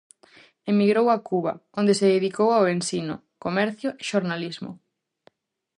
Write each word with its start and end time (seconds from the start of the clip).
Emigrou 0.71 1.05
a 1.15 1.17
Cuba, 1.29 1.53
onde 1.79 1.93
se 1.99 2.11
dedicou 2.15 2.49
ao 2.53 2.69
ensino, 2.75 3.15
comercio 3.45 3.89
e 4.01 4.03
xornalismo. 4.11 4.71